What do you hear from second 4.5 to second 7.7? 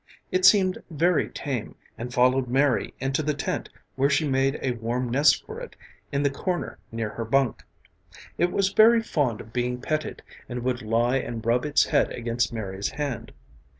a warm nest for it in the corner near her bunk.